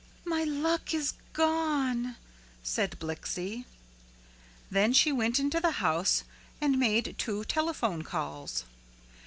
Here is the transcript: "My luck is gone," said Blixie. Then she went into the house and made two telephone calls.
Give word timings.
"My 0.25 0.43
luck 0.43 0.95
is 0.95 1.13
gone," 1.33 2.15
said 2.63 2.97
Blixie. 2.99 3.65
Then 4.71 4.93
she 4.93 5.11
went 5.11 5.37
into 5.39 5.59
the 5.59 5.73
house 5.73 6.23
and 6.59 6.79
made 6.79 7.13
two 7.19 7.43
telephone 7.45 8.01
calls. 8.03 8.63